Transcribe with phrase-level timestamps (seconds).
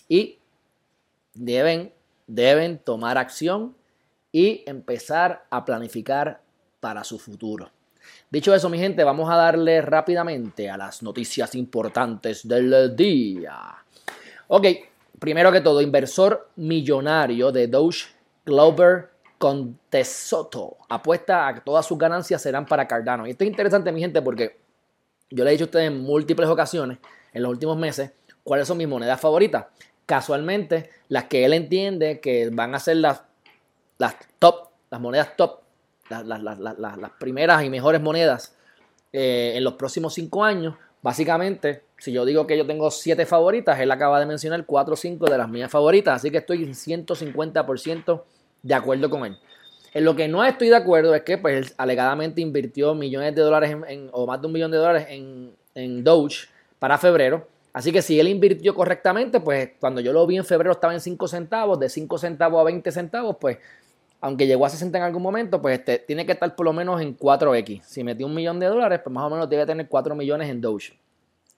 [0.07, 0.39] y
[1.33, 1.93] deben,
[2.27, 3.75] deben tomar acción
[4.31, 6.41] y empezar a planificar
[6.79, 7.71] para su futuro.
[8.29, 13.75] Dicho eso, mi gente, vamos a darle rápidamente a las noticias importantes del día.
[14.47, 14.67] Ok,
[15.19, 18.07] primero que todo, inversor millonario de Doge
[18.45, 20.77] Glover con Tesoto.
[20.89, 23.27] Apuesta a que todas sus ganancias serán para Cardano.
[23.27, 24.57] Y esto es interesante, mi gente, porque
[25.29, 26.99] yo le he dicho a ustedes en múltiples ocasiones,
[27.33, 28.11] en los últimos meses,
[28.43, 29.65] cuáles son mis monedas favoritas.
[30.05, 33.23] Casualmente, las que él entiende que van a ser las,
[33.97, 35.61] las top, las monedas top,
[36.09, 38.55] las, las, primeras y mejores monedas
[39.11, 40.75] eh, en los próximos cinco años.
[41.01, 44.97] Básicamente, si yo digo que yo tengo siete favoritas, él acaba de mencionar cuatro o
[44.97, 46.15] cinco de las mías favoritas.
[46.15, 48.23] Así que estoy en 150%
[48.65, 49.37] de acuerdo con él.
[49.93, 53.41] En lo que no estoy de acuerdo es que pues, él alegadamente invirtió millones de
[53.41, 56.47] dólares en, o más de un millón de dólares en, en Doge
[56.79, 57.47] para febrero.
[57.73, 60.99] Así que si él invirtió correctamente, pues cuando yo lo vi en febrero estaba en
[60.99, 63.57] 5 centavos, de 5 centavos a 20 centavos, pues
[64.19, 66.99] aunque llegó a 60 en algún momento, pues este, tiene que estar por lo menos
[67.01, 67.83] en 4X.
[67.83, 70.59] Si metió un millón de dólares, pues más o menos debe tener 4 millones en
[70.59, 70.97] Doge.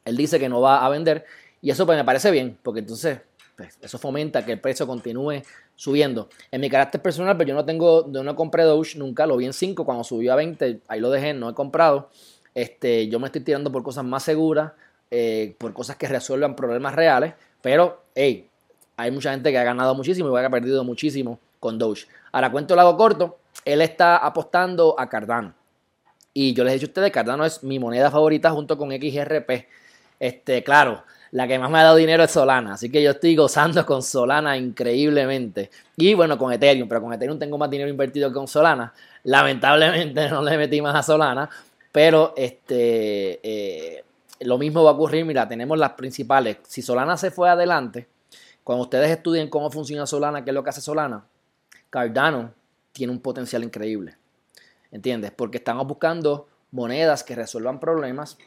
[0.03, 1.23] Él dice que no va a vender
[1.61, 3.19] y eso pues me parece bien, porque entonces
[3.55, 5.41] pues, eso fomenta que el precio continúe
[5.77, 6.27] subiendo.
[6.51, 9.45] En mi carácter personal, pero pues, yo no tengo, no compré Doge nunca, lo vi
[9.45, 12.09] en 5, cuando subió a 20, ahí lo dejé, no he comprado.
[12.53, 14.73] Este, yo me estoy tirando por cosas más seguras,
[15.11, 18.49] eh, por cosas que resuelvan problemas reales, pero hey,
[18.97, 22.07] hay mucha gente que ha ganado muchísimo y que ha perdido muchísimo con Doge.
[22.31, 25.53] Ahora cuento el hago corto, él está apostando a Cardano.
[26.33, 29.67] Y yo les he dicho a ustedes, Cardano es mi moneda favorita junto con XRP.
[30.19, 32.73] Este, claro, la que más me ha dado dinero es Solana.
[32.73, 35.69] Así que yo estoy gozando con Solana increíblemente.
[35.95, 38.93] Y bueno, con Ethereum, pero con Ethereum tengo más dinero invertido que con Solana.
[39.23, 41.49] Lamentablemente no le metí más a Solana.
[41.91, 44.03] Pero este, eh,
[44.41, 45.25] lo mismo va a ocurrir.
[45.25, 46.57] Mira, tenemos las principales.
[46.63, 48.07] Si Solana se fue adelante,
[48.63, 51.25] cuando ustedes estudien cómo funciona Solana, qué es lo que hace Solana,
[51.89, 52.53] Cardano
[52.91, 54.15] tiene un potencial increíble.
[54.91, 55.31] ¿Entiendes?
[55.31, 58.37] Porque estamos buscando monedas que resuelvan problemas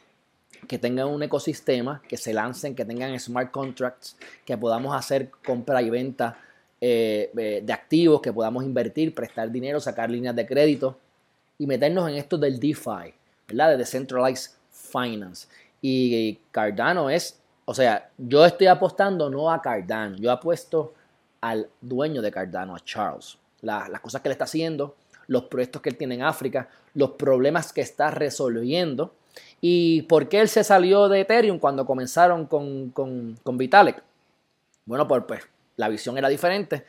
[0.67, 5.81] que tengan un ecosistema, que se lancen, que tengan smart contracts, que podamos hacer compra
[5.81, 6.37] y venta
[6.79, 10.97] eh, eh, de activos, que podamos invertir, prestar dinero, sacar líneas de crédito
[11.57, 13.13] y meternos en esto del DeFi,
[13.47, 13.71] ¿verdad?
[13.71, 15.47] De Decentralized Finance.
[15.81, 20.93] Y Cardano es, o sea, yo estoy apostando no a Cardano, yo apuesto
[21.41, 23.37] al dueño de Cardano, a Charles.
[23.61, 24.95] las cosas que él está haciendo,
[25.27, 29.13] los proyectos que él tiene en África, los problemas que está resolviendo
[29.61, 34.01] ¿Y por qué él se salió de Ethereum cuando comenzaron con, con, Vitalik?
[34.85, 35.41] Bueno, pues, pues
[35.77, 36.83] la visión era diferente.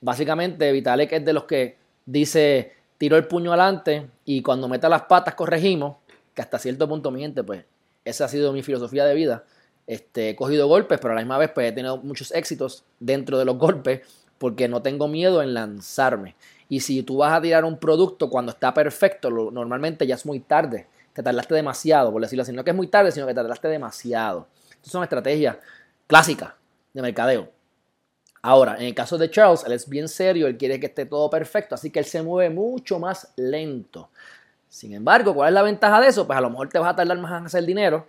[0.00, 1.76] Básicamente, Vitalik es de los que
[2.06, 5.96] dice, tiro el puño adelante y cuando meta las patas corregimos,
[6.32, 7.64] que hasta cierto punto, mi gente, pues
[8.06, 9.44] esa ha sido mi filosofía de vida.
[9.86, 13.38] Este, he cogido golpes, pero a la misma vez pues, he tenido muchos éxitos dentro
[13.38, 14.00] de los golpes
[14.38, 16.36] porque no tengo miedo en lanzarme.
[16.70, 20.40] Y si tú vas a tirar un producto cuando está perfecto, normalmente ya es muy
[20.40, 22.52] tarde te tardaste demasiado, por decirlo así.
[22.52, 24.48] No que es muy tarde, sino que te tardaste demasiado.
[24.70, 25.56] Estas son estrategias
[26.06, 26.52] clásicas
[26.92, 27.48] de mercadeo.
[28.42, 31.30] Ahora, en el caso de Charles, él es bien serio, él quiere que esté todo
[31.30, 34.10] perfecto, así que él se mueve mucho más lento.
[34.68, 36.26] Sin embargo, ¿cuál es la ventaja de eso?
[36.26, 38.06] Pues a lo mejor te vas a tardar más en hacer dinero,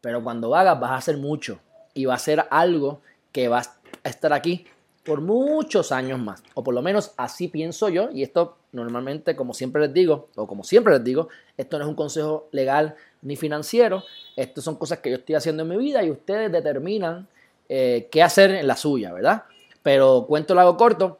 [0.00, 1.60] pero cuando hagas vas a hacer mucho
[1.94, 3.60] y va a ser algo que va
[4.02, 4.66] a estar aquí
[5.04, 6.42] por muchos años más.
[6.54, 8.10] O por lo menos así pienso yo.
[8.12, 11.88] Y esto normalmente, como siempre les digo, o como siempre les digo, esto no es
[11.88, 14.04] un consejo legal ni financiero.
[14.36, 17.26] Esto son cosas que yo estoy haciendo en mi vida y ustedes determinan
[17.68, 19.44] eh, qué hacer en la suya, ¿verdad?
[19.82, 21.18] Pero cuento lo hago corto.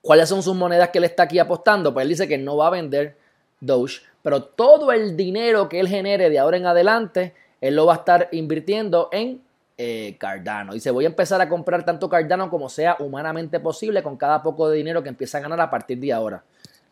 [0.00, 1.92] ¿Cuáles son sus monedas que él está aquí apostando?
[1.92, 3.16] Pues él dice que no va a vender
[3.58, 7.94] Doge, pero todo el dinero que él genere de ahora en adelante, él lo va
[7.94, 9.42] a estar invirtiendo en
[9.78, 10.72] eh, Cardano.
[10.72, 14.68] Dice, voy a empezar a comprar tanto Cardano como sea humanamente posible con cada poco
[14.68, 16.42] de dinero que empieza a ganar a partir de ahora.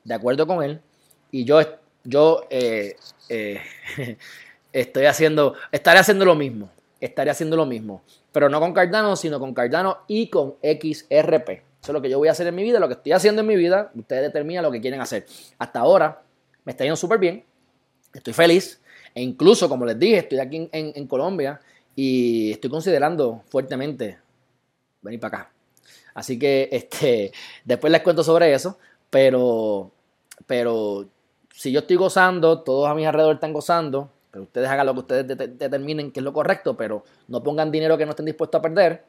[0.04, 0.80] De acuerdo con él.
[1.30, 1.60] Y yo,
[2.04, 2.96] yo eh,
[3.28, 3.60] eh,
[4.72, 6.70] estoy haciendo, estaré haciendo lo mismo.
[7.00, 8.02] Estaré haciendo lo mismo.
[8.32, 11.48] Pero no con Cardano, sino con Cardano y con XRP.
[11.50, 13.42] Eso es lo que yo voy a hacer en mi vida, lo que estoy haciendo
[13.42, 13.90] en mi vida.
[13.94, 15.26] Ustedes determinan lo que quieren hacer.
[15.58, 16.22] Hasta ahora
[16.64, 17.44] me está yendo súper bien.
[18.12, 18.80] Estoy feliz.
[19.14, 21.60] E incluso, como les dije, estoy aquí en, Colombia
[21.96, 24.18] y estoy considerando fuertemente
[25.02, 25.50] venir para acá.
[26.14, 27.32] Así que este,
[27.64, 28.78] después les cuento sobre eso,
[29.10, 29.90] pero,
[30.46, 31.06] pero
[31.52, 35.00] si yo estoy gozando, todos a mi alrededor están gozando, pero ustedes hagan lo que
[35.00, 38.62] ustedes determinen que es lo correcto, pero no pongan dinero que no estén dispuestos a
[38.62, 39.04] perder.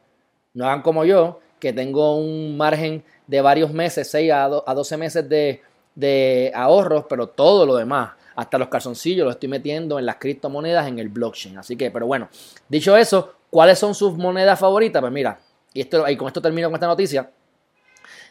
[0.54, 5.28] No hagan como yo, que tengo un margen de varios meses, 6 a, 12 meses
[5.28, 5.62] de,
[5.96, 10.88] de ahorros, pero todo lo demás hasta los calzoncillos los estoy metiendo en las criptomonedas
[10.88, 11.58] en el blockchain.
[11.58, 12.30] Así que, pero bueno,
[12.68, 15.02] dicho eso, ¿cuáles son sus monedas favoritas?
[15.02, 15.40] Pues mira,
[15.74, 17.30] y, esto, y con esto termino con esta noticia.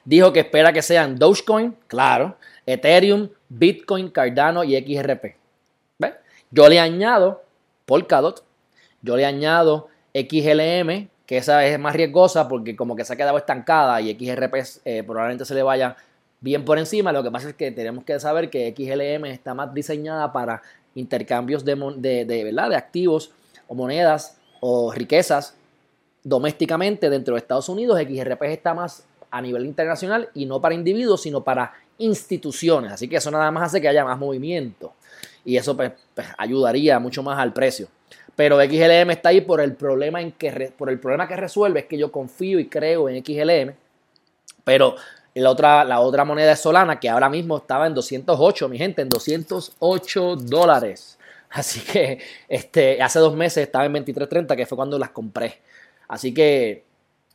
[0.04, 2.36] Dijo que espera que sean Dogecoin, claro,
[2.66, 5.36] Ethereum, Bitcoin, Cardano y XRP.
[6.50, 7.42] Yo le añado
[7.84, 8.44] Polkadot,
[9.02, 13.36] yo le añado XLM, que esa es más riesgosa porque como que se ha quedado
[13.38, 14.54] estancada y XRP
[14.84, 15.96] eh, probablemente se le vaya
[16.44, 17.10] bien por encima.
[17.10, 20.60] Lo que pasa es que tenemos que saber que XLM está más diseñada para
[20.94, 21.74] intercambios de,
[22.26, 22.68] de, ¿verdad?
[22.68, 23.32] de activos
[23.66, 25.56] o monedas o riquezas
[26.22, 27.98] domésticamente dentro de Estados Unidos.
[27.98, 32.92] XRP está más a nivel internacional y no para individuos, sino para instituciones.
[32.92, 34.92] Así que eso nada más hace que haya más movimiento.
[35.46, 37.88] Y eso pues, pues, ayudaría mucho más al precio.
[38.36, 41.86] Pero XLM está ahí por el problema en que por el problema que resuelve es
[41.86, 43.74] que yo confío y creo en XLM.
[44.64, 44.96] Pero
[45.42, 49.02] la otra, la otra moneda es Solana, que ahora mismo estaba en 208, mi gente,
[49.02, 51.18] en 208 dólares.
[51.50, 55.60] Así que este, hace dos meses estaba en 23.30, que fue cuando las compré.
[56.08, 56.84] Así que,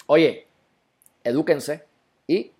[0.08, 0.48] oye,
[1.24, 1.86] edúquense
[2.28, 2.52] y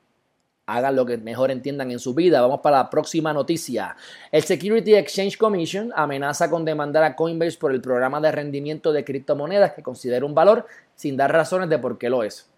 [0.66, 2.42] hagan lo que mejor entiendan en su vida.
[2.42, 3.96] Vamos para la próxima noticia.
[4.32, 9.04] El Security Exchange Commission amenaza con demandar a Coinbase por el programa de rendimiento de
[9.04, 10.66] criptomonedas que considera un valor
[10.96, 12.50] sin dar razones de por qué lo es.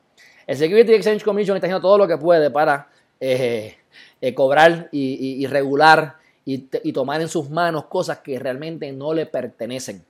[0.48, 2.90] El Security Exchange Commission está haciendo todo lo que puede para
[3.20, 3.78] eh,
[4.20, 10.04] eh, cobrar y, regular y, tomar en sus manos cosas que realmente no le pertenecen.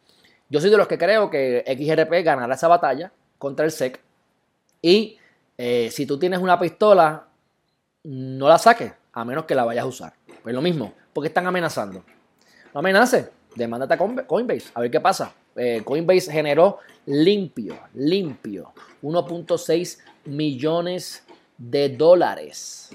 [0.50, 4.00] Yo soy de los que creo que XRP ganará esa batalla contra el SEC
[4.82, 5.18] y
[5.58, 7.28] eh, si tú tienes una pistola,
[8.04, 10.14] no la saques, a menos que la vayas a usar.
[10.42, 12.04] Pues lo mismo, porque están amenazando.
[12.74, 15.34] No amenaces, demándate a Coinbase, a ver qué pasa.
[15.84, 18.74] Coinbase generó limpio, limpio,
[19.04, 21.24] 1.6 millones
[21.58, 22.90] de dólares.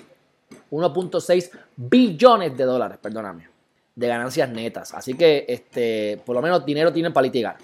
[0.71, 3.49] 1.6 billones de dólares, perdóname,
[3.95, 4.95] de ganancias netas.
[4.95, 7.57] Así que, este, por lo menos dinero tienen para litigar.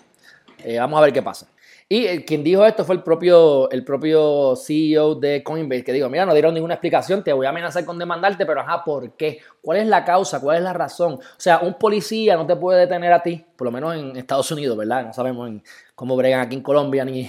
[0.65, 1.49] Eh, vamos a ver qué pasa.
[1.89, 6.25] Y quien dijo esto fue el propio, el propio CEO de Coinbase, que dijo, mira,
[6.25, 9.41] no dieron ninguna explicación, te voy a amenazar con demandarte, pero ajá, ¿por qué?
[9.61, 10.41] ¿Cuál es la causa?
[10.41, 11.15] ¿Cuál es la razón?
[11.15, 14.51] O sea, un policía no te puede detener a ti, por lo menos en Estados
[14.51, 15.07] Unidos, ¿verdad?
[15.07, 15.51] No sabemos
[15.95, 17.29] cómo bregan aquí en Colombia ni,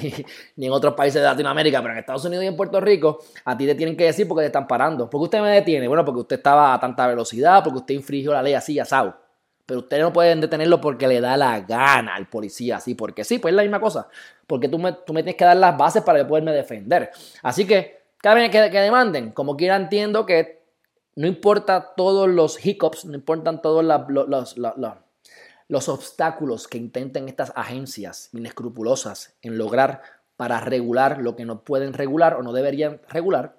[0.56, 3.58] ni en otros países de Latinoamérica, pero en Estados Unidos y en Puerto Rico, a
[3.58, 5.10] ti te tienen que decir porque te están parando.
[5.10, 5.88] ¿Por qué usted me detiene?
[5.88, 9.23] Bueno, porque usted estaba a tanta velocidad, porque usted infringió la ley así, asado.
[9.66, 13.40] Pero ustedes no pueden detenerlo porque le da la gana al policía, así, porque sí,
[13.40, 14.08] pues es la misma cosa.
[14.46, 17.12] Porque tú me, tú me tienes que dar las bases para poderme defender.
[17.42, 20.62] Así que, cada vez que, demanden, como quiera entiendo que
[21.16, 24.58] no importa todos los hiccups, no importan todos los,
[25.68, 30.02] los obstáculos que intenten estas agencias inescrupulosas en lograr
[30.36, 33.56] para regular lo que no pueden regular o no deberían regular,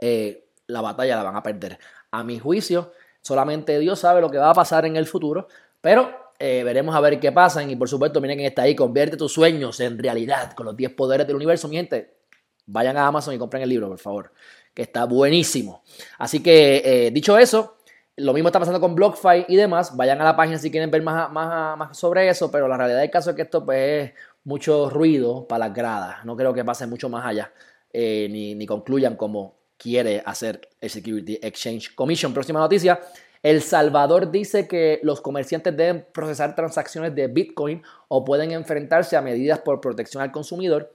[0.00, 1.78] eh, la batalla la van a perder.
[2.10, 2.92] A mi juicio,
[3.22, 5.48] Solamente Dios sabe lo que va a pasar en el futuro,
[5.80, 7.62] pero eh, veremos a ver qué pasa.
[7.62, 8.74] Y por supuesto, miren quién está ahí.
[8.74, 11.68] Convierte tus sueños en realidad con los 10 poderes del universo.
[11.68, 12.18] Mi gente,
[12.66, 14.32] vayan a Amazon y compren el libro, por favor,
[14.72, 15.82] que está buenísimo.
[16.18, 17.76] Así que, eh, dicho eso,
[18.16, 19.96] lo mismo está pasando con BlockFi y demás.
[19.96, 23.00] Vayan a la página si quieren ver más, más, más sobre eso, pero la realidad
[23.00, 24.12] del caso es que esto pues, es
[24.44, 26.24] mucho ruido para las gradas.
[26.24, 27.52] No creo que pase mucho más allá,
[27.92, 32.34] eh, ni, ni concluyan como quiere hacer el Security Exchange Commission.
[32.34, 33.00] Próxima noticia.
[33.42, 39.22] El Salvador dice que los comerciantes deben procesar transacciones de Bitcoin o pueden enfrentarse a
[39.22, 40.92] medidas por protección al consumidor.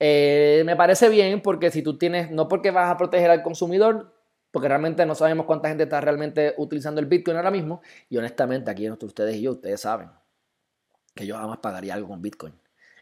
[0.00, 4.12] Eh, me parece bien porque si tú tienes, no porque vas a proteger al consumidor,
[4.50, 7.80] porque realmente no sabemos cuánta gente está realmente utilizando el Bitcoin ahora mismo,
[8.10, 10.10] y honestamente aquí entre ustedes y yo, ustedes saben
[11.14, 12.54] que yo jamás pagaría algo con Bitcoin.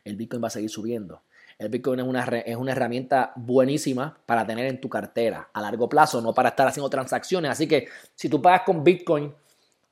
[0.04, 1.22] El Bitcoin va a seguir subiendo.
[1.60, 5.90] El Bitcoin es una, es una herramienta buenísima para tener en tu cartera a largo
[5.90, 7.50] plazo, no para estar haciendo transacciones.
[7.50, 9.30] Así que si tú pagas con Bitcoin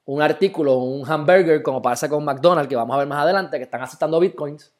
[0.06, 3.64] un artículo, un hamburger, como pasa con McDonald's, que vamos a ver más adelante, que
[3.64, 4.72] están aceptando Bitcoins,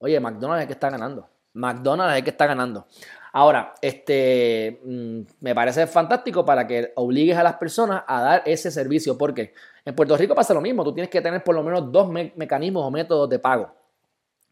[0.00, 1.26] oye, McDonald's es el que está ganando.
[1.54, 2.86] McDonald's es el que está ganando.
[3.32, 8.70] Ahora, este, mm, me parece fantástico para que obligues a las personas a dar ese
[8.70, 11.90] servicio, porque en Puerto Rico pasa lo mismo, tú tienes que tener por lo menos
[11.90, 13.77] dos mecanismos o métodos de pago.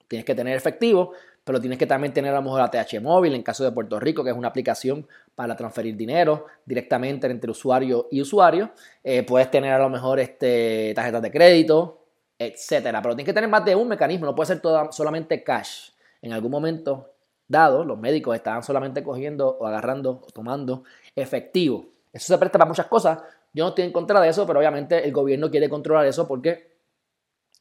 [0.08, 1.12] Tienes que tener efectivo,
[1.44, 4.24] pero tienes que también tener a lo mejor ATH móvil en caso de Puerto Rico,
[4.24, 8.72] que es una aplicación para transferir dinero directamente entre usuario y usuario.
[9.02, 12.06] Eh, puedes tener a lo mejor este, tarjetas de crédito,
[12.38, 13.00] etcétera.
[13.02, 15.90] Pero tienes que tener más de un mecanismo, no puede ser todo, solamente cash.
[16.20, 17.12] En algún momento
[17.46, 20.84] dado, los médicos estaban solamente cogiendo o agarrando o tomando
[21.14, 21.86] efectivo.
[22.12, 23.20] Eso se presta para muchas cosas.
[23.52, 26.76] Yo no estoy en contra de eso, pero obviamente el gobierno quiere controlar eso porque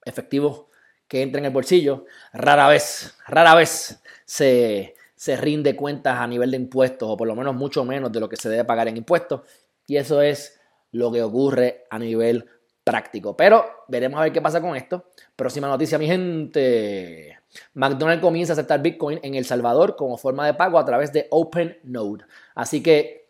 [0.04, 0.70] efectivo
[1.08, 6.52] que entra en el bolsillo rara vez, rara vez se, se rinde cuentas a nivel
[6.52, 8.98] de impuestos, o por lo menos mucho menos de lo que se debe pagar en
[8.98, 9.42] impuestos.
[9.88, 10.60] Y eso es
[10.92, 12.50] lo que ocurre a nivel
[12.84, 13.36] práctico.
[13.36, 15.06] Pero veremos a ver qué pasa con esto.
[15.36, 17.40] Próxima noticia, mi gente.
[17.74, 21.28] McDonald's comienza a aceptar Bitcoin en El Salvador como forma de pago a través de
[21.32, 22.26] OpenNode.
[22.54, 23.30] Así que,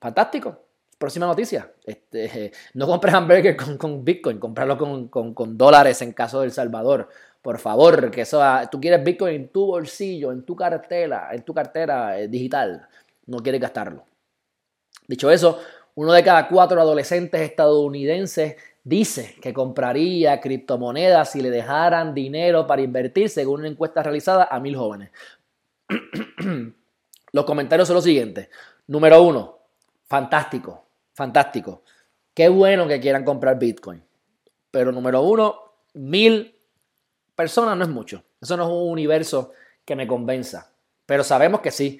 [0.00, 0.65] fantástico.
[0.98, 1.70] Próxima noticia.
[1.84, 6.52] Este, no compres hamburger con, con Bitcoin, comprarlo con, con, dólares en caso de El
[6.52, 7.08] Salvador.
[7.42, 11.54] Por favor, que eso, tú quieres Bitcoin en tu bolsillo, en tu cartera, en tu
[11.54, 12.88] cartera eh, digital.
[13.26, 14.04] No quieres gastarlo.
[15.06, 15.60] Dicho eso,
[15.94, 22.82] uno de cada cuatro adolescentes estadounidenses dice que compraría criptomonedas si le dejaran dinero para
[22.82, 25.10] invertir, según una encuesta realizada a mil jóvenes.
[27.32, 28.48] los comentarios son los siguientes.
[28.86, 29.58] Número uno,
[30.06, 30.85] fantástico,
[31.16, 31.82] fantástico.
[32.34, 34.04] Qué bueno que quieran comprar Bitcoin.
[34.70, 35.56] Pero número uno,
[35.94, 36.54] mil
[37.34, 38.22] personas no es mucho.
[38.40, 39.52] Eso no es un universo
[39.84, 40.70] que me convenza.
[41.06, 41.98] Pero sabemos que sí,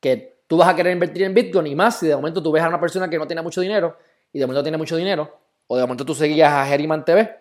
[0.00, 2.62] que tú vas a querer invertir en Bitcoin y más si de momento tú ves
[2.62, 3.96] a una persona que no tiene mucho dinero
[4.32, 5.38] y de momento tiene mucho dinero
[5.68, 7.36] o de momento tú seguías a Geriman TV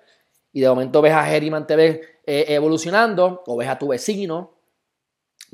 [0.53, 4.53] y de momento ves a Geriman TV eh, evolucionando, o ves a tu vecino,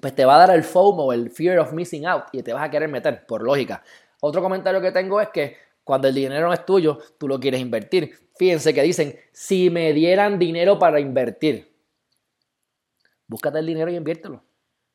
[0.01, 2.63] pues te va a dar el FOMO, el Fear of Missing Out, y te vas
[2.63, 3.84] a querer meter, por lógica.
[4.25, 7.60] Otro comentario que tengo es que cuando el dinero no es tuyo, tú lo quieres
[7.60, 8.30] invertir.
[8.38, 11.75] Fíjense que dicen, si me dieran dinero para invertir,
[13.27, 14.42] búscate el dinero y inviértelo.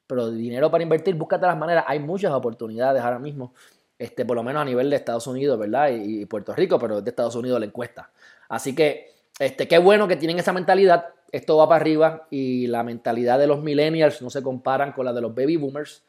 [0.06, 1.84] Pero dinero para invertir, búscate las maneras.
[1.86, 3.52] Hay muchas oportunidades ahora mismo
[3.98, 5.90] este, por lo menos a nivel de Estados Unidos, ¿verdad?
[5.92, 8.10] Y, Puerto Rico, pero de Estados Unidos la encuesta.
[8.48, 11.06] Así que, este, qué bueno que tienen esa mentalidad.
[11.32, 15.12] Esto va para arriba y la mentalidad de los millennials no se comparan con la
[15.12, 16.02] de los baby boomers.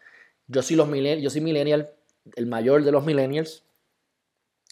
[0.47, 0.87] Yo soy, los
[1.21, 1.91] yo soy millennial,
[2.35, 3.63] el mayor de los millennials.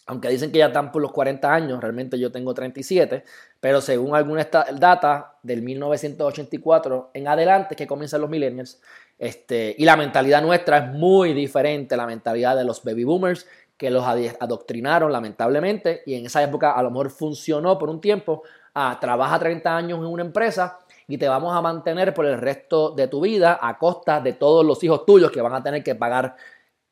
[0.06, 3.24] Aunque dicen que ya están por los 40 años, realmente yo tengo 37,
[3.60, 4.48] pero según alguna
[4.78, 8.80] data del 1984 en adelante que comienzan los millennials,
[9.18, 13.46] este, y la mentalidad nuestra es muy diferente a la mentalidad de los baby boomers
[13.76, 18.42] que los adoctrinaron lamentablemente y en esa época a lo mejor funcionó por un tiempo.
[18.74, 22.90] Ah, trabaja 30 años en una empresa y te vamos a mantener por el resto
[22.90, 25.94] de tu vida a costa de todos los hijos tuyos que van a tener que
[25.94, 26.36] pagar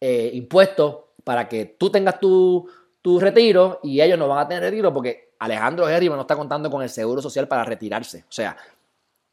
[0.00, 2.68] eh, impuestos para que tú tengas tu,
[3.02, 6.70] tu, retiro y ellos no van a tener retiro porque Alejandro Herrima no está contando
[6.70, 8.20] con el seguro social para retirarse.
[8.28, 8.56] O sea,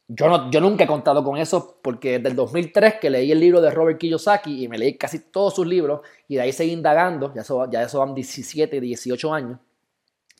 [0.08, 3.40] yo, no, yo nunca he contado con eso porque desde el 2003 que leí el
[3.40, 6.72] libro de Robert Kiyosaki y me leí casi todos sus libros y de ahí seguí
[6.72, 9.58] indagando, ya eso, ya eso van 17, 18 años,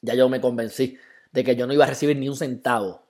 [0.03, 0.99] ya yo me convencí
[1.33, 3.03] de que yo no iba a recibir ni un centavo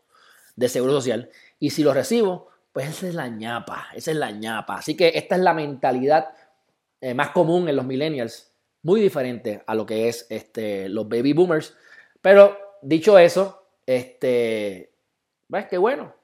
[0.54, 1.28] de seguro social
[1.58, 4.76] y si lo recibo, pues esa es la ñapa, esa es la ñapa.
[4.76, 6.28] Así que esta es la mentalidad
[7.04, 8.50] eh, más común en los millennials,
[8.82, 11.76] muy diferente a lo que es este, los baby boomers.
[12.22, 14.94] Pero dicho eso, este,
[15.48, 16.14] ¿ves qué bueno?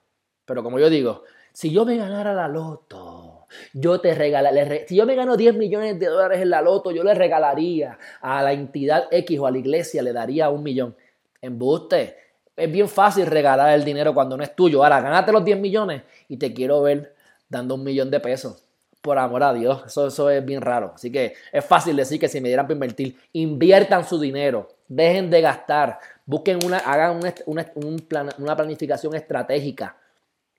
[0.47, 5.05] Pero como yo digo, si yo me ganara la loto, yo te regalaría, si yo
[5.05, 9.07] me gano 10 millones de dólares en la loto, yo le regalaría a la entidad
[9.11, 10.97] X o a la iglesia, le daría un millón.
[11.43, 12.17] Embuste.
[12.57, 14.83] Es bien fácil regalar el dinero cuando no es tuyo.
[14.83, 17.15] Ahora, ganate los 10 millones y te quiero ver
[17.51, 18.65] dando un millón de pesos.
[19.00, 20.92] Por amor a Dios, eso, eso es bien raro.
[20.95, 25.30] Así que es fácil decir que si me dieran para invertir, inviertan su dinero, dejen
[25.30, 29.97] de gastar, busquen una, hagan una planificación estratégica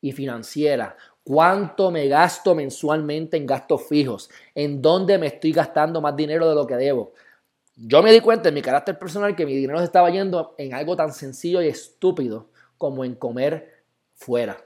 [0.01, 0.97] y financiera.
[1.23, 4.29] ¿Cuánto me gasto mensualmente en gastos fijos?
[4.55, 7.13] ¿En dónde me estoy gastando más dinero de lo que debo?
[7.75, 10.73] Yo me di cuenta en mi carácter personal que mi dinero se estaba yendo en
[10.73, 13.83] algo tan sencillo y estúpido como en comer
[14.15, 14.57] fuera.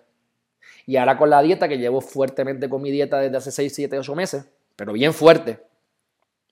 [0.86, 4.00] Y ahora con la dieta que llevo fuertemente con mi dieta desde hace 6, 7,
[4.00, 5.66] 8 meses, pero bien fuerte,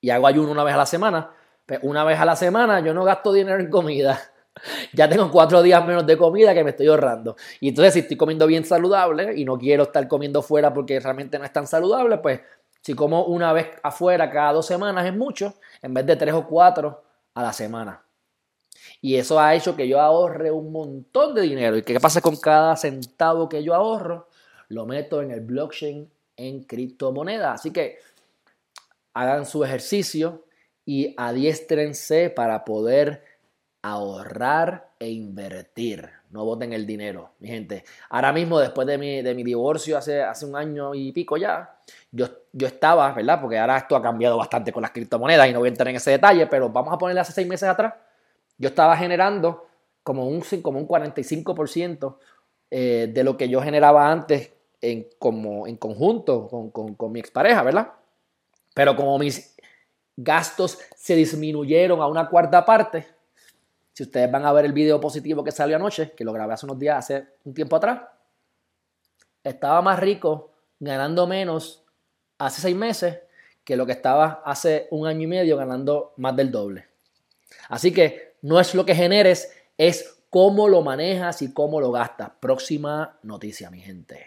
[0.01, 1.31] y hago ayuno una vez a la semana,
[1.65, 4.19] pues una vez a la semana yo no gasto dinero en comida
[4.93, 7.35] ya tengo cuatro días menos de comida que me estoy ahorrando.
[7.59, 11.39] Y entonces si estoy comiendo bien saludable y no quiero estar comiendo fuera porque realmente
[11.39, 12.41] no es tan saludable, pues
[12.81, 16.45] si como una vez afuera cada dos semanas es mucho, en vez de tres o
[16.45, 18.03] cuatro a la semana.
[19.01, 21.77] Y eso ha hecho que yo ahorre un montón de dinero.
[21.77, 24.29] ¿Y qué pasa con cada centavo que yo ahorro?
[24.69, 27.59] Lo meto en el blockchain en criptomonedas.
[27.59, 27.99] Así que
[29.13, 30.45] hagan su ejercicio
[30.85, 33.23] y adiéstrense para poder
[33.81, 36.09] ahorrar e invertir.
[36.31, 37.83] No voten el dinero, mi gente.
[38.09, 41.77] Ahora mismo, después de mi, de mi divorcio hace, hace un año y pico ya,
[42.11, 43.39] yo, yo estaba, ¿verdad?
[43.39, 45.97] Porque ahora esto ha cambiado bastante con las criptomonedas y no voy a entrar en
[45.97, 47.93] ese detalle, pero vamos a ponerle hace seis meses atrás.
[48.57, 49.67] Yo estaba generando
[50.03, 52.17] como un, como un 45%
[52.71, 57.19] eh, de lo que yo generaba antes en, como, en conjunto con, con, con mi
[57.19, 57.93] expareja, ¿verdad?
[58.73, 59.55] Pero como mis
[60.15, 63.07] gastos se disminuyeron a una cuarta parte,
[63.93, 66.65] si ustedes van a ver el video positivo que salió anoche, que lo grabé hace
[66.65, 68.01] unos días, hace un tiempo atrás,
[69.43, 71.83] estaba más rico ganando menos
[72.37, 73.19] hace seis meses
[73.63, 76.87] que lo que estaba hace un año y medio ganando más del doble.
[77.69, 82.29] Así que no es lo que generes, es cómo lo manejas y cómo lo gastas.
[82.39, 84.23] Próxima noticia, mi gente.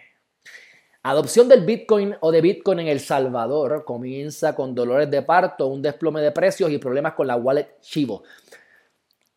[1.04, 5.80] Adopción del Bitcoin o de Bitcoin en El Salvador comienza con dolores de parto, un
[5.80, 8.24] desplome de precios y problemas con la wallet Chivo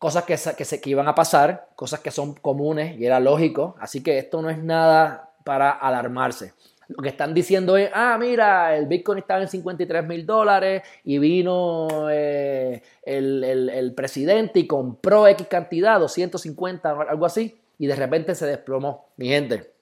[0.00, 3.76] cosas que, que, se, que iban a pasar, cosas que son comunes y era lógico.
[3.78, 6.54] Así que esto no es nada para alarmarse.
[6.90, 11.18] Lo que están diciendo es, ah, mira, el Bitcoin estaba en 53 mil dólares y
[11.18, 18.34] vino eh, el, el, presidente y compró X cantidad, 250, algo así, y de repente
[18.34, 19.12] se desplomó.
[19.16, 19.72] Mi gente,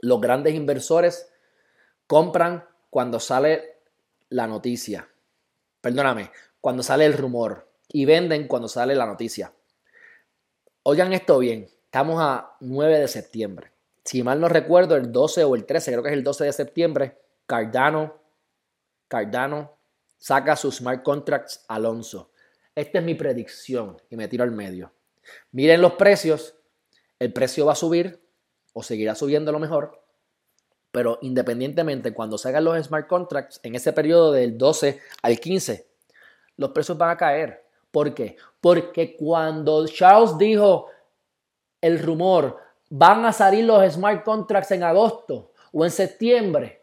[0.00, 1.30] los grandes inversores
[2.08, 3.76] compran cuando sale
[4.28, 5.08] la noticia.
[5.80, 9.52] Perdóname, cuando sale el rumor y venden cuando sale la noticia.
[10.82, 13.73] Oigan esto bien, estamos a 9 de septiembre.
[14.04, 16.52] Si mal no recuerdo, el 12 o el 13, creo que es el 12 de
[16.52, 18.20] septiembre, Cardano,
[19.08, 19.76] Cardano
[20.18, 22.30] saca sus smart contracts Alonso.
[22.74, 24.92] Esta es mi predicción y me tiro al medio.
[25.52, 26.54] Miren los precios,
[27.18, 28.20] el precio va a subir
[28.72, 30.02] o seguirá subiendo lo mejor,
[30.90, 35.86] pero independientemente cuando salgan los smart contracts en ese periodo del 12 al 15,
[36.56, 37.64] los precios van a caer.
[37.90, 38.36] ¿Por qué?
[38.60, 40.88] Porque cuando Charles dijo
[41.80, 46.82] el rumor, van a salir los smart contracts en agosto o en septiembre,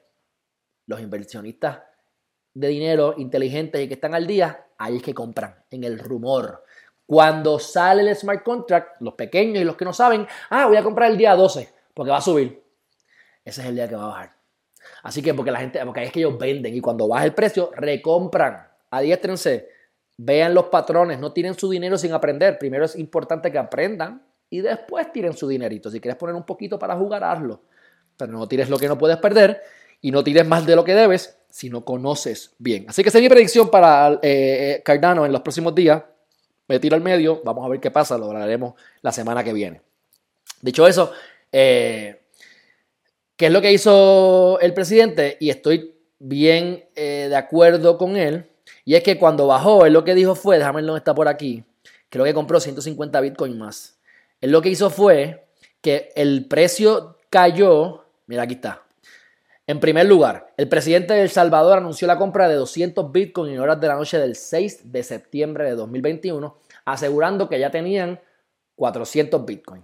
[0.87, 1.79] los inversionistas
[2.53, 6.63] de dinero inteligentes y que están al día, ahí es que compran, en el rumor.
[7.05, 10.83] Cuando sale el smart contract, los pequeños y los que no saben, ah, voy a
[10.83, 12.63] comprar el día 12 porque va a subir.
[13.43, 14.31] Ese es el día que va a bajar.
[15.03, 17.33] Así que porque la gente, porque ahí es que ellos venden y cuando baja el
[17.33, 18.67] precio, recompran.
[18.89, 19.69] Adiéstrense
[20.23, 22.59] Vean los patrones, no tiren su dinero sin aprender.
[22.59, 25.89] Primero es importante que aprendan y después tiren su dinerito.
[25.89, 27.63] Si quieres poner un poquito para jugar, hazlo.
[28.17, 29.61] Pero no tires lo que no puedes perder
[30.01, 32.85] y no tires más de lo que debes si no conoces bien.
[32.89, 36.03] Así que esa es mi predicción para eh, eh, Cardano en los próximos días.
[36.67, 39.81] Me tiro al medio, vamos a ver qué pasa, lo hablaremos la semana que viene.
[40.61, 41.13] Dicho eso,
[41.51, 42.21] eh,
[43.37, 45.37] ¿qué es lo que hizo el presidente?
[45.39, 48.45] Y estoy bien de acuerdo con él
[48.83, 51.63] y es que cuando bajó, él lo que dijo fue, déjame no está por aquí,
[52.09, 53.97] creo que compró 150 Bitcoin más.
[54.41, 55.47] Él lo que hizo fue
[55.81, 58.83] que el precio cayó, mira aquí está.
[59.67, 63.59] En primer lugar, el presidente de El Salvador anunció la compra de 200 Bitcoin en
[63.59, 68.19] horas de la noche del 6 de septiembre de 2021, asegurando que ya tenían
[68.75, 69.83] 400 Bitcoin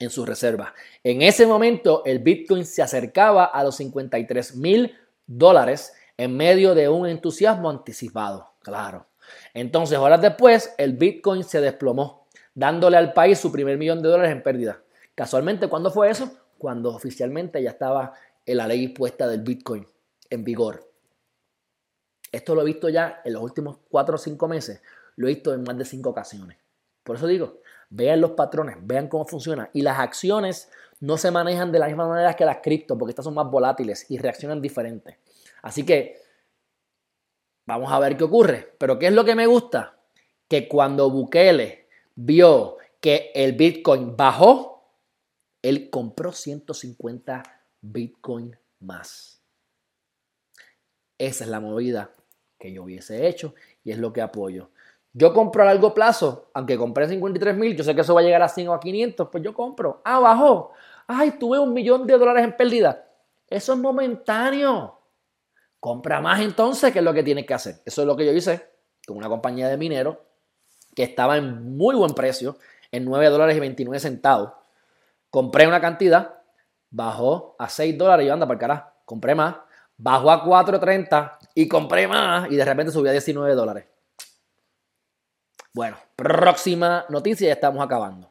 [0.00, 0.74] en su reserva.
[1.04, 6.88] En ese momento, el Bitcoin se acercaba a los 53 mil dólares en medio de
[6.88, 9.06] un entusiasmo anticipado, claro.
[9.54, 12.19] Entonces, horas después, el Bitcoin se desplomó,
[12.60, 14.82] dándole al país su primer millón de dólares en pérdida.
[15.14, 16.30] Casualmente, ¿cuándo fue eso?
[16.58, 18.12] Cuando oficialmente ya estaba
[18.44, 19.86] la ley puesta del Bitcoin
[20.28, 20.86] en vigor.
[22.30, 24.82] Esto lo he visto ya en los últimos cuatro o cinco meses.
[25.16, 26.58] Lo he visto en más de cinco ocasiones.
[27.02, 29.70] Por eso digo, vean los patrones, vean cómo funciona.
[29.72, 30.70] Y las acciones
[31.00, 34.04] no se manejan de la misma manera que las cripto, porque estas son más volátiles
[34.10, 35.18] y reaccionan diferente.
[35.62, 36.20] Así que
[37.64, 38.74] vamos a ver qué ocurre.
[38.76, 39.96] Pero ¿qué es lo que me gusta?
[40.46, 41.79] Que cuando Bukele
[42.24, 44.84] vio que el Bitcoin bajó,
[45.62, 47.42] él compró 150
[47.80, 49.42] Bitcoin más.
[51.18, 52.14] Esa es la movida
[52.58, 53.54] que yo hubiese hecho
[53.84, 54.70] y es lo que apoyo.
[55.12, 58.24] Yo compro a largo plazo, aunque compré 53 mil, yo sé que eso va a
[58.24, 60.00] llegar a 100 o a 500, pues yo compro.
[60.04, 60.72] Ah, bajó.
[61.06, 63.08] Ay, tuve un millón de dólares en pérdida.
[63.48, 65.00] Eso es momentáneo.
[65.80, 67.76] Compra más entonces, que es lo que tienes que hacer.
[67.84, 68.70] Eso es lo que yo hice
[69.06, 70.29] con una compañía de minero
[71.02, 72.56] estaba en muy buen precio,
[72.90, 74.52] en 9 dólares y 29 centavos.
[75.30, 76.40] Compré una cantidad,
[76.90, 78.90] bajó a 6 dólares y yo anda para carajo.
[79.04, 79.56] Compré más,
[79.96, 83.86] bajó a 4.30 y compré más y de repente subió a 19 dólares.
[85.72, 88.30] Bueno, próxima noticia, ya estamos acabando.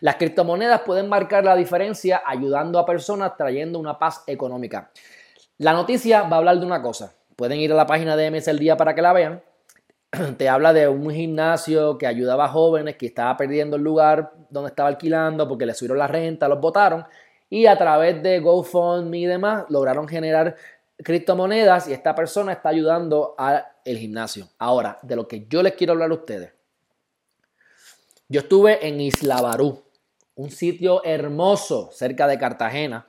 [0.00, 4.90] Las criptomonedas pueden marcar la diferencia ayudando a personas trayendo una paz económica.
[5.58, 7.14] La noticia va a hablar de una cosa.
[7.36, 9.42] Pueden ir a la página de MS El Día para que la vean.
[10.36, 14.70] te habla de un gimnasio que ayudaba a jóvenes que estaba perdiendo el lugar donde
[14.70, 17.04] estaba alquilando porque le subieron la renta, los votaron
[17.48, 20.56] y a través de GoFundMe y demás lograron generar
[20.96, 24.48] criptomonedas y esta persona está ayudando al gimnasio.
[24.58, 26.52] Ahora, de lo que yo les quiero hablar a ustedes.
[28.28, 29.82] Yo estuve en Isla Barú,
[30.36, 33.08] un sitio hermoso cerca de Cartagena,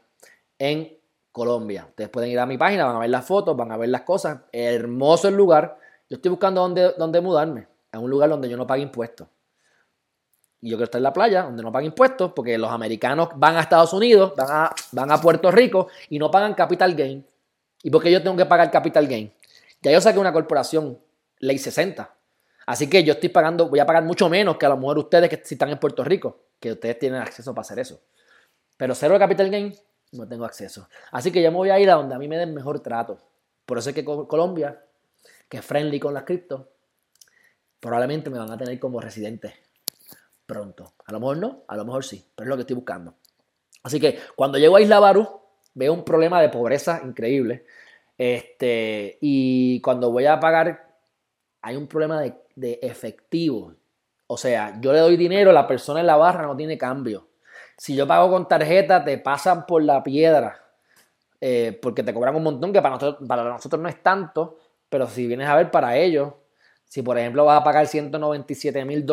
[0.57, 0.97] en
[1.31, 1.85] Colombia.
[1.89, 4.01] Ustedes pueden ir a mi página, van a ver las fotos, van a ver las
[4.01, 4.39] cosas.
[4.51, 5.77] Hermoso el lugar.
[6.11, 9.29] Yo estoy buscando dónde, dónde mudarme, a un lugar donde yo no pague impuestos.
[10.59, 13.55] Y yo quiero estar en la playa, donde no pague impuestos, porque los americanos van
[13.55, 17.25] a Estados Unidos, van a, van a Puerto Rico y no pagan capital gain.
[17.81, 19.31] ¿Y por qué yo tengo que pagar capital gain?
[19.81, 20.99] Ya yo saqué una corporación,
[21.39, 22.13] ley 60.
[22.65, 25.29] Así que yo estoy pagando, voy a pagar mucho menos que a lo mejor ustedes
[25.29, 28.01] que si están en Puerto Rico, que ustedes tienen acceso para hacer eso.
[28.75, 29.73] Pero cero de capital gain,
[30.11, 30.89] no tengo acceso.
[31.09, 33.17] Así que yo me voy a ir a donde a mí me den mejor trato.
[33.65, 34.83] Por eso es que Colombia,
[35.51, 36.69] que es friendly con las cripto,
[37.77, 39.53] probablemente me van a tener como residente
[40.45, 40.93] pronto.
[41.05, 43.15] A lo mejor no, a lo mejor sí, pero es lo que estoy buscando.
[43.83, 45.27] Así que cuando llego a Isla Barú,
[45.73, 47.65] veo un problema de pobreza increíble.
[48.17, 50.95] Este, y cuando voy a pagar,
[51.61, 53.75] hay un problema de, efectivo.
[54.27, 57.27] O sea, yo le doy dinero, la persona en la barra no tiene cambio.
[57.75, 60.63] Si yo pago con tarjeta, te pasan por la piedra.
[61.41, 64.57] Eh, porque te cobran un montón que para nosotros, para nosotros no es tanto,
[64.91, 66.33] pero si vienes a ver para ellos,
[66.83, 69.05] si por ejemplo vas a pagar 197 mil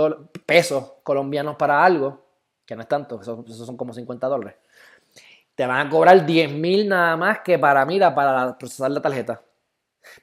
[0.45, 2.27] pesos colombianos para algo,
[2.67, 4.57] que no es tanto, esos, son como 50 dólares,
[5.55, 9.41] te van a cobrar 10 mil nada más que para, mira, para procesar la tarjeta.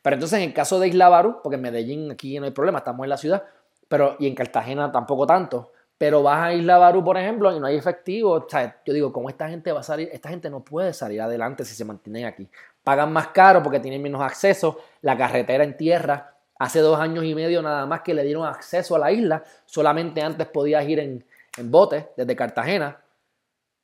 [0.02, 2.80] Pero entonces en el caso de Isla Barú, porque en Medellín aquí no hay problema,
[2.80, 3.44] estamos en la ciudad,
[3.88, 7.68] pero y en Cartagena tampoco tanto, pero vas a Isla Barú, por ejemplo, y no
[7.68, 8.32] hay efectivo.
[8.32, 10.10] O sea, yo digo, ¿cómo esta gente va a salir?
[10.12, 12.50] Esta gente no puede salir adelante si se mantienen aquí.
[12.86, 14.80] Pagan más caro porque tienen menos acceso.
[15.02, 18.96] La carretera en tierra Hace dos años y medio nada más que le dieron acceso
[18.96, 19.44] a la isla.
[19.66, 21.26] Solamente antes podías ir en,
[21.58, 23.02] en bote desde Cartagena.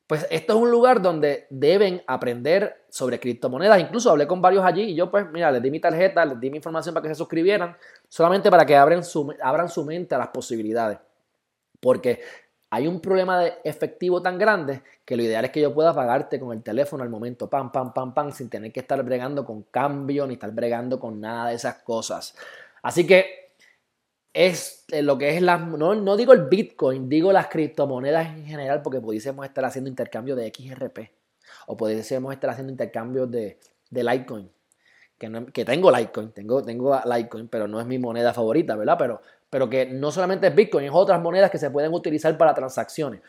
[0.07, 3.79] Pues esto es un lugar donde deben aprender sobre criptomonedas.
[3.79, 6.49] Incluso hablé con varios allí y yo pues mira, les di mi tarjeta, les di
[6.49, 7.75] mi información para que se suscribieran,
[8.07, 10.97] solamente para que su, abran su mente a las posibilidades.
[11.79, 12.21] Porque
[12.73, 16.39] hay un problema de efectivo tan grande que lo ideal es que yo pueda pagarte
[16.39, 19.63] con el teléfono al momento, pam, pam, pam, pam, sin tener que estar bregando con
[19.63, 22.33] cambio ni estar bregando con nada de esas cosas.
[22.81, 23.51] Así que
[24.33, 28.45] es eh, lo que es la, no, no digo el Bitcoin, digo las criptomonedas en
[28.45, 31.11] general porque pudiésemos estar haciendo intercambio de XRP
[31.67, 34.49] o pudiésemos estar haciendo intercambios de, de Litecoin.
[35.17, 38.95] Que, que, tengo Litecoin, tengo, tengo Litecoin, pero no es mi moneda favorita, ¿verdad?
[38.97, 42.55] Pero pero que no solamente es Bitcoin, es otras monedas que se pueden utilizar para
[42.55, 43.21] transacciones.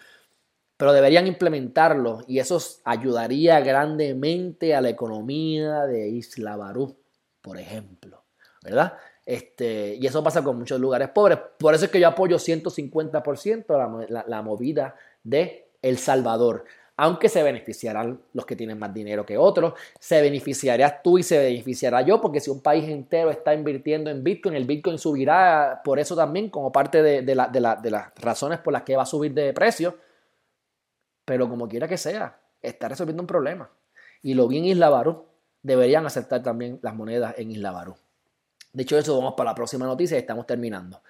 [0.76, 6.96] Pero deberían implementarlo y eso ayudaría grandemente a la economía de Isla Barú,
[7.40, 8.22] por ejemplo,
[8.62, 8.94] ¿verdad?
[9.26, 11.40] Este, y eso pasa con muchos lugares pobres.
[11.58, 16.64] Por eso es que yo apoyo 150% la, la, la movida de El Salvador
[17.02, 21.36] aunque se beneficiarán los que tienen más dinero que otros, se beneficiarías tú y se
[21.36, 25.98] beneficiará yo, porque si un país entero está invirtiendo en Bitcoin, el Bitcoin subirá por
[25.98, 29.98] eso también como parte de, las razones por las que va a subir de precio,
[31.24, 33.68] pero como quiera que sea, está resolviendo un problema.
[34.22, 35.24] Y lo vi Isla Barú,
[35.60, 37.96] deberían aceptar también las monedas en Isla Barú.
[38.72, 41.02] Dicho eso, vamos para la próxima noticia y estamos terminando.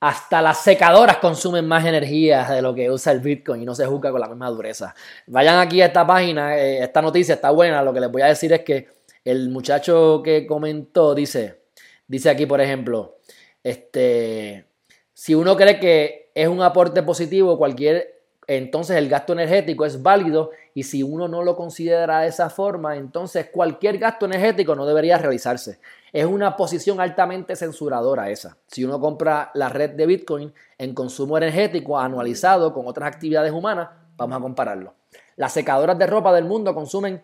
[0.00, 3.86] Hasta las secadoras consumen más energía de lo que usa el Bitcoin y no se
[3.86, 4.94] juzga con la misma dureza.
[5.26, 7.82] Vayan aquí a esta página, eh, esta noticia está buena.
[7.82, 8.88] Lo que les voy a decir es que
[9.24, 11.62] el muchacho que comentó dice,
[12.06, 13.16] dice aquí por ejemplo,
[13.62, 14.66] este,
[15.14, 18.13] si uno cree que es un aporte positivo, cualquier,
[18.46, 22.96] entonces el gasto energético es válido y si uno no lo considera de esa forma,
[22.96, 25.78] entonces cualquier gasto energético no debería realizarse.
[26.12, 28.56] Es una posición altamente censuradora esa.
[28.66, 33.88] Si uno compra la red de Bitcoin en consumo energético anualizado con otras actividades humanas,
[34.16, 34.94] vamos a compararlo.
[35.36, 37.22] Las secadoras de ropa del mundo consumen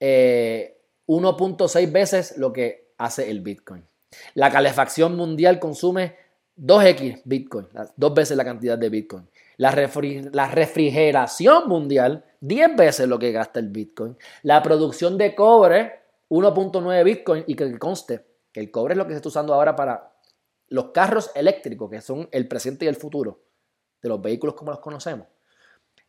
[0.00, 3.84] 1.6 eh, veces lo que hace el Bitcoin.
[4.34, 6.16] La calefacción mundial consume
[6.56, 9.28] 2x Bitcoin, dos veces la cantidad de Bitcoin.
[9.60, 9.72] La,
[10.32, 14.16] la, refrigeración mundial, 10 veces lo que gasta el Bitcoin.
[14.42, 19.12] La producción de cobre 1.9 Bitcoin y que conste que el cobre es lo que
[19.12, 20.14] se está usando ahora para
[20.68, 23.42] los carros eléctricos, que son el presente y el futuro
[24.00, 25.26] de los vehículos como los conocemos.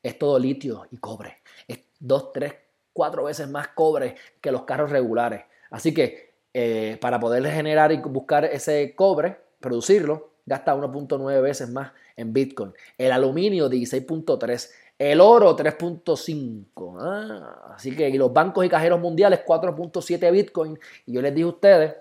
[0.02, 1.42] Es todo litio y cobre.
[1.68, 2.54] Es 2, 3,
[2.94, 5.44] 4 veces más cobre que los carros regulares.
[5.72, 11.94] Así que eh, para poder generar y buscar ese cobre, producirlo, gasta 1.9 veces más
[12.18, 12.74] en Bitcoin.
[12.98, 14.70] El aluminio 16.3.
[15.00, 16.98] El oro 3.5.
[17.00, 20.78] Ah, así que y los bancos y cajeros mundiales 4.7 Bitcoin.
[21.06, 21.96] Y yo les dije a ustedes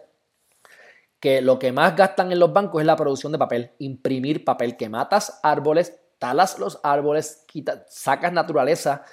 [1.20, 4.76] que lo que más gastan en los bancos es la producción de papel, imprimir papel,
[4.76, 7.46] que matas árboles, talas los árboles,
[7.88, 9.04] sacas naturaleza,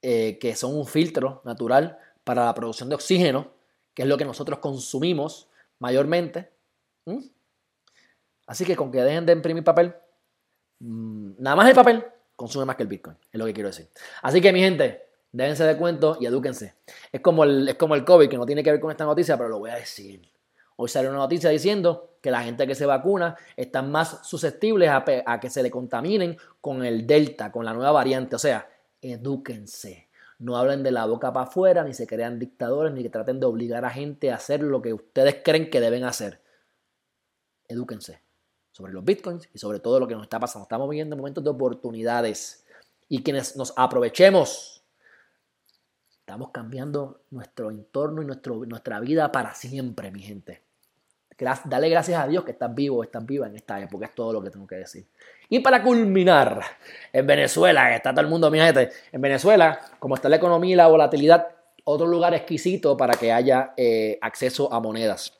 [0.00, 3.48] eh, que son un filtro natural para la producción de oxígeno,
[3.94, 5.48] que es lo que nosotros consumimos
[5.80, 6.50] mayormente.
[8.50, 9.94] Así que con que dejen de imprimir papel,
[10.80, 13.88] mm, nada más el papel consume más que el Bitcoin, es lo que quiero decir.
[14.22, 16.74] Así que mi gente, déjense de cuento y edúquense.
[17.12, 19.36] Es como, el, es como el COVID, que no tiene que ver con esta noticia,
[19.36, 20.28] pero lo voy a decir.
[20.74, 25.38] Hoy salió una noticia diciendo que la gente que se vacuna están más susceptibles a,
[25.38, 28.34] que se le contaminen con el Delta, con la nueva variante.
[28.34, 28.68] O sea,
[29.00, 30.08] edúquense.
[30.40, 33.46] No hablen de la boca para afuera, ni se crean dictadores, ni que traten de
[33.46, 36.40] obligar a gente a hacer lo que ustedes creen que deben hacer.
[37.68, 38.28] Edúquense
[38.72, 40.64] sobre los bitcoins y sobre todo lo que nos está pasando.
[40.64, 42.64] Estamos viviendo momentos de oportunidades
[43.08, 44.82] y quienes nos aprovechemos,
[46.20, 50.62] estamos cambiando nuestro entorno y nuestro, nuestra vida para siempre, mi gente
[51.64, 54.42] dale gracias a Dios que estás vivo, estás viva en esta época, es todo lo
[54.42, 55.06] que tengo que decir.
[55.48, 56.60] Y para culminar,
[57.12, 60.76] en Venezuela, está todo el mundo, mi gente, en Venezuela, como está la economía y
[60.76, 61.48] la volatilidad,
[61.84, 65.39] otro lugar exquisito para que haya eh, acceso a monedas.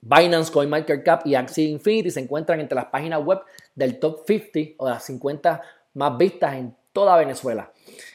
[0.00, 3.40] Binance, CoinMarketCap y Axie Infinity se encuentran entre las páginas web
[3.74, 5.62] del top 50 o las 50
[5.94, 7.72] más vistas en toda Venezuela.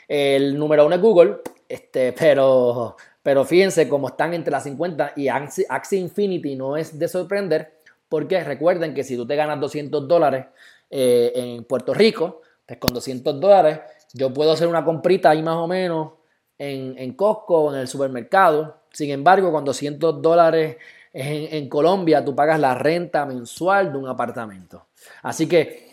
[0.07, 5.29] El número uno es Google, este, pero pero fíjense cómo están entre las 50 y
[5.29, 10.45] Axie Infinity no es de sorprender porque recuerden que si tú te ganas 200 dólares
[10.89, 13.79] eh, en Puerto Rico, pues con 200 dólares
[14.13, 16.11] yo puedo hacer una comprita ahí más o menos
[16.57, 18.81] en, en Costco o en el supermercado.
[18.91, 20.77] Sin embargo, con 200 dólares
[21.13, 24.87] en, Colombia tú pagas la renta mensual de un apartamento.
[25.21, 25.91] Así que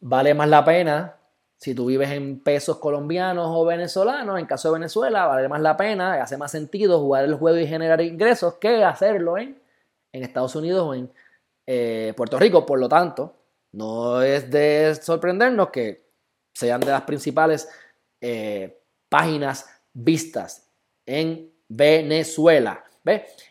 [0.00, 1.16] vale más la pena
[1.58, 5.76] si tú vives en pesos colombianos o venezolanos, en caso de Venezuela, vale más la
[5.76, 9.60] pena, hace más sentido jugar el juego y generar ingresos que hacerlo en,
[10.12, 11.10] en Estados Unidos o en
[11.66, 12.66] eh, Puerto Rico.
[12.66, 13.34] Por lo tanto,
[13.72, 16.06] no es de sorprendernos que
[16.52, 17.68] sean de las principales
[18.20, 20.70] eh, páginas vistas
[21.04, 22.84] en Venezuela.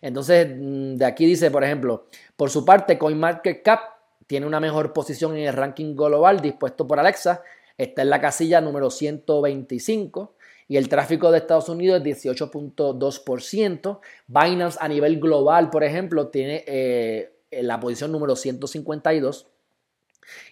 [0.01, 3.79] Entonces, mm, de aquí dice, por ejemplo, por su parte, CoinMarketCap
[4.27, 7.43] tiene una mejor posición en el ranking global dispuesto por Alexa
[7.77, 10.35] está en la casilla número 125
[10.67, 13.99] y el tráfico de Estados Unidos es 18.2%.
[14.27, 19.47] Binance a nivel global, por ejemplo, tiene eh, la posición número 152.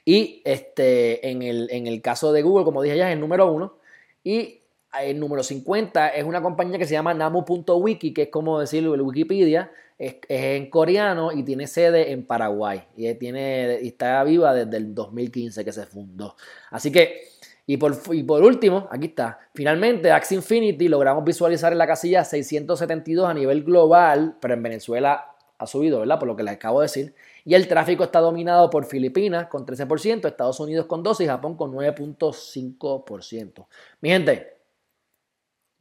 [0.05, 3.51] Y este, en, el, en el caso de Google, como dije ya, es el número
[3.51, 3.75] 1.
[4.23, 4.61] Y
[5.01, 9.01] el número 50 es una compañía que se llama Namu.wiki, que es como decirlo en
[9.01, 12.83] Wikipedia, es, en coreano y tiene sede en Paraguay.
[12.95, 16.35] Y, tiene, está viva desde el 2015 que se fundó.
[16.69, 17.29] Así que,
[17.65, 19.39] y por, y por último, aquí está.
[19.53, 25.33] Finalmente, Axie Infinity logramos visualizar en la casilla 672 a nivel global, pero en Venezuela
[25.57, 26.19] ha subido, ¿verdad?
[26.19, 27.15] Por lo que les acabo de decir.
[27.45, 31.55] Y el tráfico está dominado por Filipinas con 13%, Estados Unidos con 12% y Japón
[31.55, 33.65] con 9.5%.
[34.01, 34.52] Mi gente,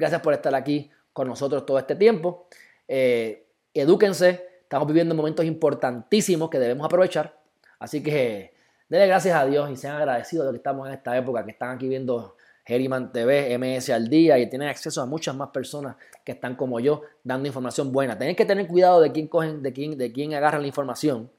[0.03, 2.49] gracias por estar aquí con nosotros todo este tiempo.
[2.89, 7.39] Eh, edúquense, estamos viviendo momentos importantísimos que debemos aprovechar.
[7.79, 8.53] Así que
[8.89, 11.77] denle gracias a Dios y sean agradecidos de que estamos en esta época, que están
[11.77, 16.33] aquí viendo Geriman TV, MS al día y tienen acceso a muchas más personas que
[16.33, 18.19] están como yo dando información buena.
[18.19, 21.31] Tienen que tener cuidado de quién cogen, de quién, de quién agarran la información,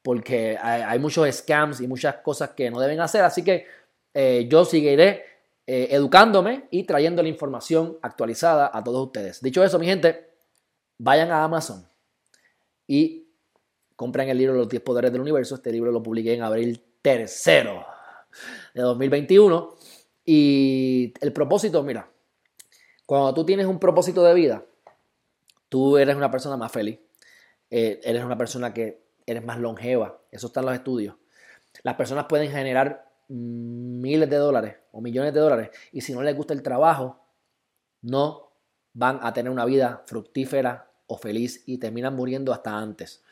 [0.00, 3.24] porque hay, muchos scams y muchas cosas que no deben hacer.
[3.24, 3.66] Así que
[4.14, 5.31] eh, yo seguiré
[5.66, 9.40] eh, educándome y trayendo la información actualizada a todos ustedes.
[9.40, 10.28] Dicho eso, mi gente,
[10.98, 11.86] vayan a Amazon
[12.86, 13.28] y
[13.96, 15.54] compren el libro Los 10 Poderes del Universo.
[15.54, 17.86] Este libro lo publiqué en abril tercero
[18.74, 19.76] de 2021.
[20.24, 22.10] Y el propósito, mira,
[23.06, 24.64] cuando tú tienes un propósito de vida,
[25.68, 26.98] tú eres una persona más feliz,
[27.70, 31.14] eh, eres una persona que eres más longeva, eso está en los estudios.
[31.82, 36.36] Las personas pueden generar miles de dólares o millones de dólares y si no les
[36.36, 37.18] gusta el trabajo,
[38.02, 38.50] no
[38.94, 43.22] van a tener una vida fructífera o feliz y terminan muriendo hasta antes.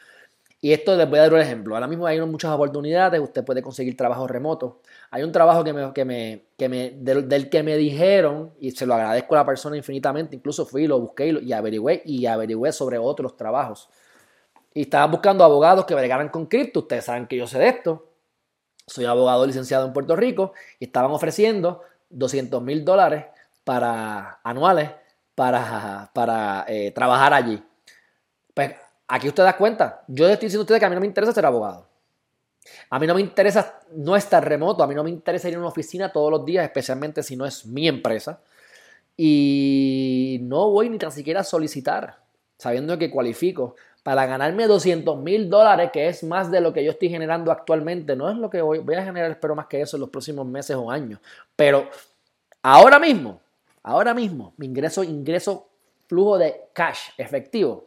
[0.62, 1.74] Y esto les voy a dar un ejemplo.
[1.74, 4.82] Ahora mismo hay muchas oportunidades, usted puede conseguir trabajo remoto.
[5.10, 8.84] Hay un trabajo que me, que me, que me, del, que me dijeron, y se
[8.84, 12.72] lo agradezco a la persona infinitamente, incluso fui, lo busqué y, y averigüé, y averigüé
[12.72, 13.88] sobre otros trabajos.
[14.74, 16.80] Y estaba buscando abogados que bregaran con cripto.
[16.80, 18.09] Ustedes saben que yo sé de esto.
[18.90, 23.26] Soy abogado licenciado en Puerto Rico y estaban ofreciendo 200 mil dólares
[23.62, 24.90] para, anuales
[25.36, 27.62] para, para eh, trabajar allí.
[28.52, 28.72] Pues
[29.06, 30.02] aquí usted da cuenta.
[30.08, 31.86] Yo estoy diciendo a ustedes que a mí no me interesa ser abogado.
[32.90, 35.58] A mí no me interesa no estar remoto, a mí no me interesa ir a
[35.58, 38.40] una oficina todos los días, especialmente si no es mi empresa.
[39.16, 42.18] Y no voy ni tan siquiera a solicitar,
[42.58, 43.76] sabiendo que cualifico
[44.10, 48.16] para ganarme 200 mil dólares, que es más de lo que yo estoy generando actualmente.
[48.16, 50.74] No es lo que voy, a generar, espero más que eso en los próximos meses
[50.74, 51.20] o años.
[51.54, 51.88] Pero
[52.60, 53.40] ahora mismo,
[53.84, 55.68] ahora mismo, mi ingreso, ingreso,
[56.08, 57.86] flujo de cash efectivo,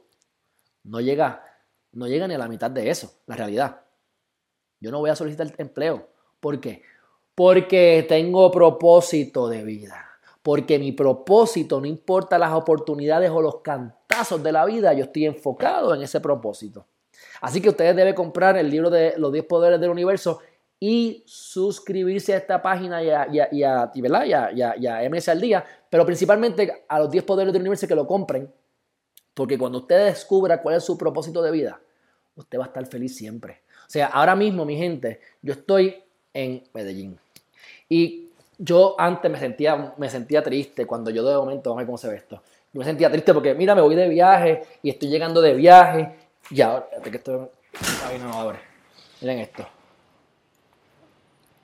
[0.86, 1.44] no llega,
[1.92, 3.82] no llega ni a la mitad de eso, la realidad.
[4.80, 6.08] Yo no voy a solicitar empleo.
[6.40, 6.84] ¿Por qué?
[7.36, 10.08] Porque tengo propósito de vida.
[10.42, 13.56] Porque mi propósito, no importa las oportunidades o los
[14.14, 16.86] cantazos de la vida, yo estoy enfocado en ese propósito.
[17.42, 20.40] Así que ustedes deben comprar el libro de los 10 poderes del universo
[20.80, 25.42] y suscribirse a esta página y a, y a, y a, y a MS al
[25.42, 28.52] día, pero principalmente a los 10 poderes del universo que lo compren,
[29.34, 31.80] porque cuando usted descubra cuál es su propósito de vida,
[32.36, 33.62] usted va a estar feliz siempre.
[33.88, 37.18] O sea, ahora mismo, mi gente, yo estoy en Medellín.
[37.90, 41.86] Y yo antes me sentía, me sentía triste cuando yo de momento, vamos a ver
[41.86, 42.42] cómo se ve esto.
[42.74, 46.12] Yo me sentía triste porque, mira, me voy de viaje y estoy llegando de viaje.
[46.50, 47.52] Y ahora, que esto
[48.20, 48.60] no abre.
[49.22, 49.66] Miren esto.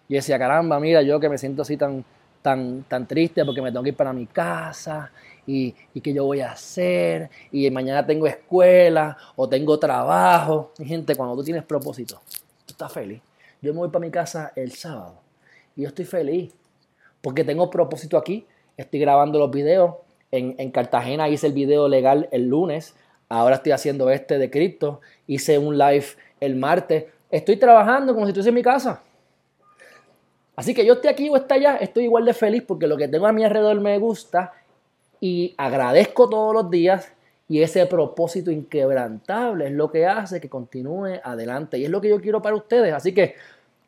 [0.07, 2.05] Y decía, caramba, mira, yo que me siento así tan,
[2.41, 5.11] tan, tan triste porque me tengo que ir para mi casa
[5.45, 10.73] y, y qué yo voy a hacer y mañana tengo escuela o tengo trabajo.
[10.77, 12.21] Mi gente, cuando tú tienes propósito,
[12.65, 13.21] tú estás feliz.
[13.61, 15.21] Yo me voy para mi casa el sábado
[15.75, 16.53] y yo estoy feliz
[17.21, 18.45] porque tengo propósito aquí.
[18.77, 19.95] Estoy grabando los videos.
[20.31, 22.95] En, en Cartagena hice el video legal el lunes.
[23.29, 25.01] Ahora estoy haciendo este de cripto.
[25.27, 26.05] Hice un live
[26.39, 27.05] el martes.
[27.31, 29.01] Estoy trabajando como si estuviese en mi casa.
[30.59, 33.07] Así que yo esté aquí o esté allá, estoy igual de feliz porque lo que
[33.07, 34.51] tengo a mi alrededor me gusta
[35.21, 37.13] y agradezco todos los días
[37.47, 42.09] y ese propósito inquebrantable es lo que hace que continúe adelante y es lo que
[42.09, 42.93] yo quiero para ustedes.
[42.93, 43.35] Así que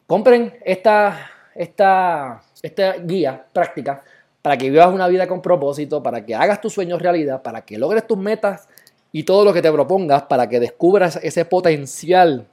[0.08, 4.04] compren esta, esta, esta guía práctica
[4.42, 7.78] para que vivas una vida con propósito, para que hagas tus sueños realidad, para que
[7.78, 8.68] logres tus metas
[9.12, 12.48] y todo lo que te propongas, para que descubras ese potencial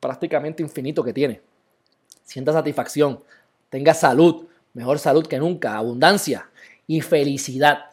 [0.00, 1.40] prácticamente infinito que tiene.
[2.24, 3.20] Sienta satisfacción,
[3.68, 6.50] tenga salud, mejor salud que nunca, abundancia
[6.86, 7.90] y felicidad.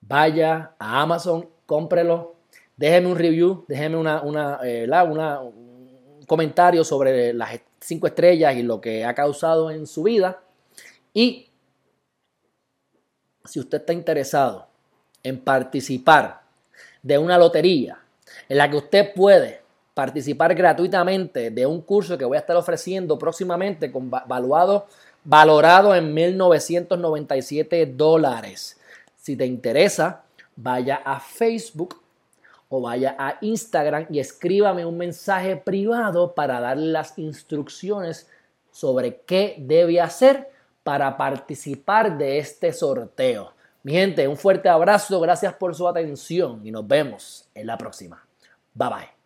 [0.00, 2.36] Vaya a Amazon, cómprelo,
[2.76, 8.80] déjeme un review, déjeme una, una, eh, un comentario sobre las cinco estrellas y lo
[8.80, 10.42] que ha causado en su vida.
[11.12, 11.51] Y
[13.44, 14.66] si usted está interesado
[15.22, 16.42] en participar
[17.02, 17.98] de una lotería
[18.48, 19.62] en la que usted puede
[19.94, 24.86] participar gratuitamente de un curso que voy a estar ofreciendo próximamente con valuado,
[25.24, 28.80] valorado en 1.997 dólares.
[29.16, 30.22] Si te interesa,
[30.56, 32.00] vaya a Facebook
[32.68, 38.28] o vaya a Instagram y escríbame un mensaje privado para darle las instrucciones
[38.70, 40.50] sobre qué debe hacer
[40.82, 43.52] para participar de este sorteo.
[43.82, 48.24] Mi gente, un fuerte abrazo, gracias por su atención y nos vemos en la próxima.
[48.74, 49.21] Bye bye.